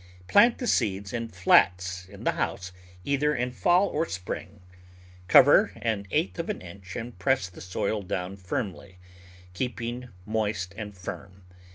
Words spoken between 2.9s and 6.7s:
either in fall or spring. Cover an eighth of an